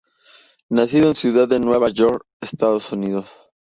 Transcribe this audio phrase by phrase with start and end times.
[0.71, 3.51] Nacido en Ciudad de Nueva York, Estados Unidos.